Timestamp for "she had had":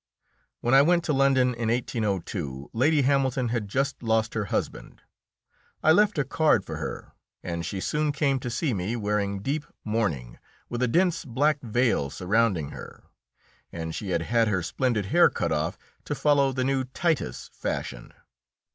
13.93-14.47